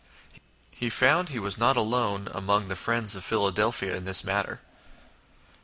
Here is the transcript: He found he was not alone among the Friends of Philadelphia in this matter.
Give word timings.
He 0.71 0.89
found 0.89 1.29
he 1.29 1.37
was 1.37 1.59
not 1.59 1.77
alone 1.77 2.27
among 2.33 2.69
the 2.69 2.75
Friends 2.75 3.13
of 3.13 3.23
Philadelphia 3.23 3.95
in 3.95 4.03
this 4.03 4.23
matter. 4.23 4.59